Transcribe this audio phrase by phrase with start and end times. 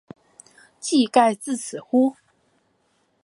[0.79, 2.15] 技盖至此乎？